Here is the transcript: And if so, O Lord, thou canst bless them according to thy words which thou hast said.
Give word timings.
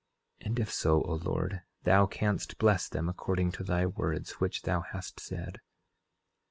And 0.39 0.59
if 0.59 0.73
so, 0.73 1.03
O 1.03 1.13
Lord, 1.13 1.61
thou 1.83 2.07
canst 2.07 2.57
bless 2.57 2.89
them 2.89 3.07
according 3.07 3.51
to 3.51 3.63
thy 3.63 3.85
words 3.85 4.39
which 4.39 4.63
thou 4.63 4.81
hast 4.81 5.19
said. 5.19 5.61